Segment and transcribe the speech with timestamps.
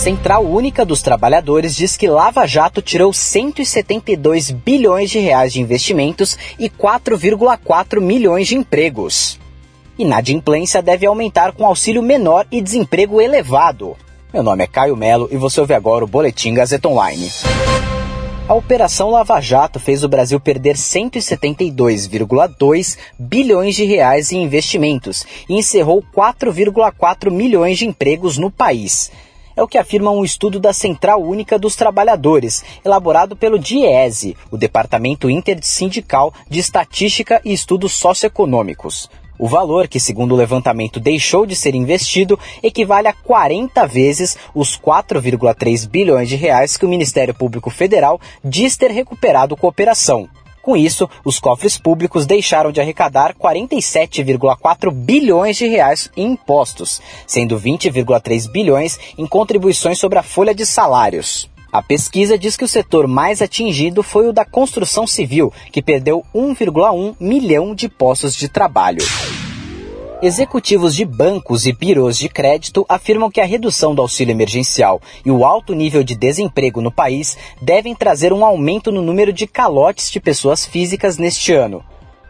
[0.00, 6.38] Central Única dos Trabalhadores diz que Lava Jato tirou 172 bilhões de reais de investimentos
[6.58, 9.38] e 4,4 milhões de empregos.
[9.98, 13.94] Inadimplência deve aumentar com auxílio menor e desemprego elevado.
[14.32, 17.30] Meu nome é Caio Melo e você ouve agora o Boletim Gazeta Online.
[18.48, 25.58] A Operação Lava Jato fez o Brasil perder 172,2 bilhões de reais em investimentos e
[25.58, 29.10] encerrou 4,4 milhões de empregos no país.
[29.60, 34.56] É o que afirma um estudo da Central Única dos Trabalhadores, elaborado pelo DIESE, o
[34.56, 39.10] Departamento Intersindical de Estatística e Estudos Socioeconômicos.
[39.38, 44.78] O valor, que segundo o levantamento deixou de ser investido, equivale a 40 vezes os
[44.78, 50.26] 4,3 bilhões de reais que o Ministério Público Federal diz ter recuperado com a operação.
[50.62, 57.58] Com isso, os cofres públicos deixaram de arrecadar 47,4 bilhões de reais em impostos, sendo
[57.58, 61.48] 20,3 bilhões em contribuições sobre a folha de salários.
[61.72, 66.24] A pesquisa diz que o setor mais atingido foi o da construção civil, que perdeu
[66.34, 69.02] 1,1 milhão de postos de trabalho.
[70.22, 75.30] Executivos de bancos e birôs de crédito afirmam que a redução do auxílio emergencial e
[75.30, 80.10] o alto nível de desemprego no país devem trazer um aumento no número de calotes
[80.10, 81.82] de pessoas físicas neste ano.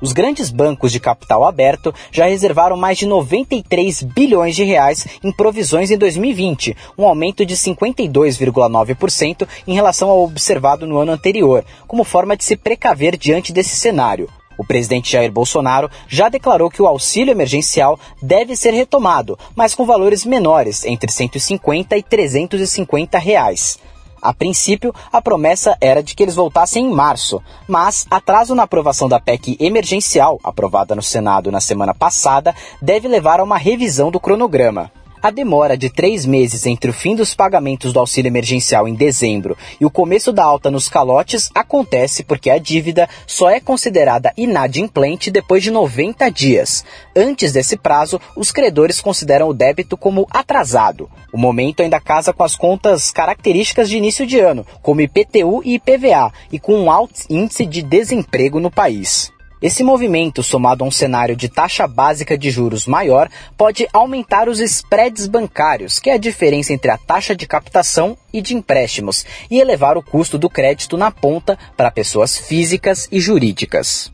[0.00, 5.30] Os grandes bancos de capital aberto já reservaram mais de 93 bilhões de reais em
[5.30, 12.02] provisões em 2020, um aumento de 52,9% em relação ao observado no ano anterior, como
[12.02, 14.30] forma de se precaver diante desse cenário.
[14.56, 19.84] O presidente Jair Bolsonaro já declarou que o auxílio emergencial deve ser retomado, mas com
[19.84, 23.78] valores menores, entre 150 e 350 reais.
[24.24, 29.06] A princípio, a promessa era de que eles voltassem em março, mas atraso na aprovação
[29.06, 34.18] da PEC emergencial, aprovada no Senado na semana passada, deve levar a uma revisão do
[34.18, 34.90] cronograma.
[35.24, 39.56] A demora de três meses entre o fim dos pagamentos do auxílio emergencial em dezembro
[39.80, 45.30] e o começo da alta nos calotes acontece porque a dívida só é considerada inadimplente
[45.30, 46.84] depois de 90 dias.
[47.16, 51.08] Antes desse prazo, os credores consideram o débito como atrasado.
[51.32, 55.76] O momento ainda casa com as contas características de início de ano, como IPTU e
[55.76, 59.32] IPVA, e com um alto índice de desemprego no país.
[59.64, 64.60] Esse movimento, somado a um cenário de taxa básica de juros maior, pode aumentar os
[64.60, 69.58] spreads bancários, que é a diferença entre a taxa de captação e de empréstimos, e
[69.58, 74.12] elevar o custo do crédito na ponta para pessoas físicas e jurídicas.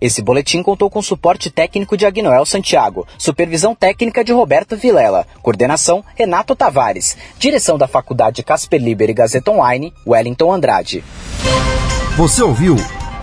[0.00, 6.04] Esse boletim contou com suporte técnico de Agnoel Santiago, supervisão técnica de Roberto Vilela, coordenação
[6.14, 11.02] Renato Tavares, direção da Faculdade Casper Liber e Gazeta Online, Wellington Andrade.
[12.16, 12.76] Você ouviu